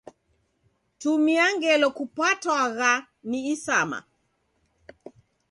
Tumia 0.99 1.45
ngelo 1.55 1.87
kupatwagha 1.97 2.91
ni 3.29 3.39
isama. 3.53 3.99